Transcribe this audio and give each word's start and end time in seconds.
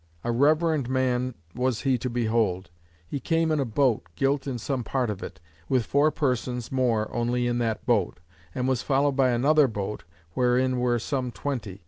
A 0.23 0.31
reverend 0.31 0.89
man 0.89 1.35
was 1.53 1.81
he 1.81 1.95
to 1.99 2.09
behold. 2.09 2.71
He 3.07 3.19
came 3.19 3.51
in 3.51 3.59
a 3.59 3.65
boat, 3.65 4.01
gilt 4.15 4.47
in 4.47 4.57
some 4.57 4.83
part 4.83 5.11
of 5.11 5.21
it, 5.21 5.39
with 5.69 5.85
four 5.85 6.09
persons 6.09 6.71
more 6.71 7.13
only 7.13 7.45
in 7.45 7.59
that 7.59 7.85
boat; 7.85 8.19
and 8.55 8.67
was 8.67 8.81
followed 8.81 9.15
by 9.15 9.29
another 9.29 9.67
boat, 9.67 10.03
wherein 10.33 10.79
were 10.79 10.97
some 10.97 11.31
twenty. 11.31 11.79